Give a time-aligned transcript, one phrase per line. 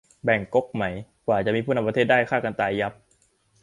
[0.23, 0.83] แบ่งก๊กไหม
[1.27, 2.93] กว่าจะมีผู้นำประเทศได้ฆ่ากันตายยับ